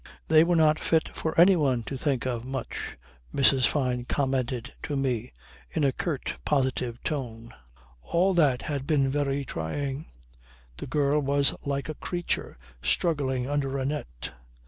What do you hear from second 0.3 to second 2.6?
were not fit for anyone to think of